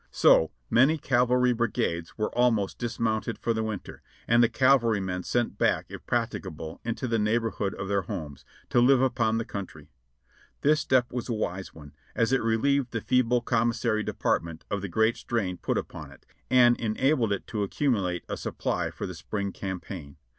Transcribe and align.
So, 0.09 0.49
many 0.67 0.97
cavalry 0.97 1.53
brigades 1.53 2.17
were 2.17 2.35
almost 2.35 2.79
dismounted 2.79 3.37
for 3.37 3.53
the 3.53 3.61
winter, 3.61 4.01
and 4.27 4.41
the 4.41 4.49
cavalrymen 4.49 5.21
sent 5.21 5.59
back 5.59 5.85
if 5.89 6.03
practicable 6.07 6.81
into 6.83 7.07
the 7.07 7.19
neighborhood 7.19 7.75
of 7.75 7.87
their 7.87 8.01
homes, 8.01 8.43
to 8.69 8.79
live 8.81 8.99
upon 8.99 9.37
the 9.37 9.45
country. 9.45 9.91
This 10.61 10.79
step 10.79 11.13
was 11.13 11.29
a 11.29 11.33
wise 11.33 11.75
one, 11.75 11.93
as 12.15 12.33
it 12.33 12.41
relieved 12.41 12.89
the 12.93 12.99
feeble 13.01 13.41
Commissary 13.41 14.01
Department 14.01 14.65
of 14.71 14.81
the 14.81 14.89
great 14.89 15.17
strain 15.17 15.57
put 15.57 15.77
upon 15.77 16.11
it, 16.11 16.25
and 16.49 16.79
enabled 16.81 17.31
it 17.31 17.45
to 17.45 17.61
accumulate 17.61 18.25
a 18.27 18.37
supply 18.37 18.89
for 18.89 19.05
the 19.05 19.13
spring 19.13 19.51
cam 19.51 19.79
paign. 19.79 20.15